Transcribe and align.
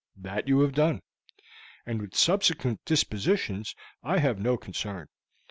That 0.15 0.47
you 0.47 0.61
have 0.61 0.71
done, 0.73 1.03
and 1.85 2.01
with 2.01 2.15
subsequent 2.15 2.83
dispositions 2.85 3.75
I 4.01 4.17
have 4.17 4.39
no 4.39 4.57
concern. 4.57 5.09